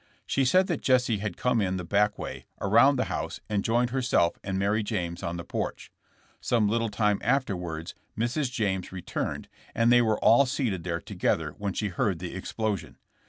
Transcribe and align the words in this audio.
She 0.25 0.45
said 0.45 0.65
that 0.65 0.81
Jesse 0.81 1.19
had 1.19 1.37
come 1.37 1.61
in 1.61 1.77
the 1.77 1.83
back 1.83 2.17
way, 2.17 2.47
around 2.59 2.95
the 2.95 3.03
house, 3.03 3.39
and 3.47 3.63
joined 3.63 3.91
herself 3.91 4.39
and 4.43 4.57
Mary 4.57 4.81
James 4.81 5.21
on 5.21 5.37
the 5.37 5.43
porch. 5.43 5.91
Some 6.39 6.67
little 6.67 6.89
time 6.89 7.19
afterwards 7.21 7.93
Mrs. 8.17 8.51
James 8.51 8.91
returned, 8.91 9.47
and 9.75 9.91
they 9.91 10.01
were 10.01 10.17
all 10.17 10.47
seated 10.47 10.83
there 10.83 11.01
together 11.01 11.51
when 11.59 11.73
she 11.73 11.89
heard 11.89 12.17
the 12.17 12.33
explosion. 12.33 12.97